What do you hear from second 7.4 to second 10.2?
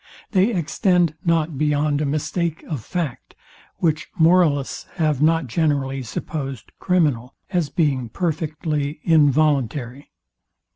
as being perfectly involuntary.